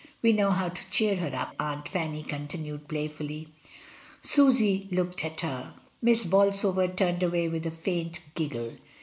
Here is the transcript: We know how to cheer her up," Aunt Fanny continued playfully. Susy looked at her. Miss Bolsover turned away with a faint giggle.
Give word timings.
We 0.23 0.33
know 0.33 0.49
how 0.49 0.69
to 0.69 0.89
cheer 0.89 1.17
her 1.17 1.31
up," 1.35 1.53
Aunt 1.59 1.87
Fanny 1.87 2.23
continued 2.23 2.87
playfully. 2.87 3.49
Susy 4.23 4.87
looked 4.89 5.23
at 5.23 5.41
her. 5.41 5.75
Miss 6.01 6.25
Bolsover 6.25 6.87
turned 6.87 7.21
away 7.21 7.47
with 7.47 7.67
a 7.67 7.69
faint 7.71 8.19
giggle. 8.33 8.73